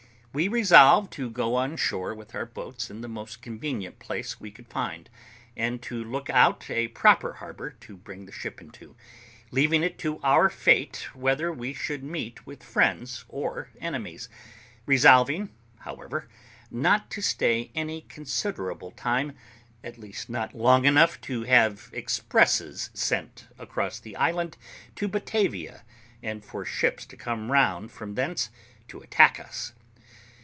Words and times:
We 0.33 0.47
resolved 0.47 1.11
to 1.15 1.29
go 1.29 1.55
on 1.55 1.75
shore 1.75 2.15
with 2.15 2.33
our 2.35 2.45
boats 2.45 2.89
in 2.89 3.01
the 3.01 3.09
most 3.09 3.41
convenient 3.41 3.99
place 3.99 4.39
we 4.39 4.49
could 4.49 4.69
find, 4.69 5.09
and 5.57 5.81
to 5.81 6.01
look 6.01 6.29
out 6.29 6.69
a 6.69 6.87
proper 6.87 7.33
harbour 7.33 7.71
to 7.81 7.97
bring 7.97 8.25
the 8.25 8.31
ship 8.31 8.61
into, 8.61 8.95
leaving 9.51 9.83
it 9.83 9.97
to 9.99 10.21
our 10.21 10.47
fate 10.49 11.09
whether 11.13 11.51
we 11.51 11.73
should 11.73 12.01
meet 12.01 12.45
with 12.47 12.63
friends 12.63 13.25
or 13.27 13.71
enemies; 13.81 14.29
resolving, 14.85 15.49
however, 15.79 16.29
not 16.71 17.11
to 17.11 17.21
stay 17.21 17.69
any 17.75 17.99
considerable 18.03 18.91
time, 18.91 19.35
at 19.83 19.97
least 19.97 20.29
not 20.29 20.53
long 20.55 20.85
enough 20.85 21.19
to 21.19 21.43
have 21.43 21.89
expresses 21.91 22.89
sent 22.93 23.49
across 23.59 23.99
the 23.99 24.15
island 24.15 24.55
to 24.95 25.09
Batavia, 25.09 25.83
and 26.23 26.45
for 26.45 26.63
ships 26.63 27.05
to 27.07 27.17
come 27.17 27.51
round 27.51 27.91
from 27.91 28.15
thence 28.15 28.49
to 28.87 29.01
attack 29.01 29.37
us. 29.37 29.73